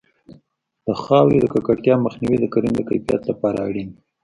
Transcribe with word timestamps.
د 0.85 0.87
خاورې 1.03 1.37
د 1.41 1.45
ککړتیا 1.53 1.95
مخنیوی 2.05 2.37
د 2.41 2.45
کرنې 2.53 2.73
د 2.75 2.81
کیفیت 2.89 3.21
لپاره 3.29 3.57
اړین 3.67 3.87
دی. 3.93 4.01